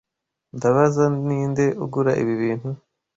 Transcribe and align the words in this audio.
Ndabaza 0.55 1.03
ninde 1.27 1.65
ugura 1.85 2.11
ibi 2.21 2.33
bintu. 2.41 2.69